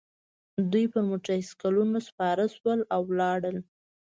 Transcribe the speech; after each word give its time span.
دوی 0.71 0.85
په 0.93 0.99
موټرسایکلونو 1.09 1.97
سپاره 2.09 2.43
شول 2.55 2.79
او 2.95 3.01
لاړل 3.19 3.57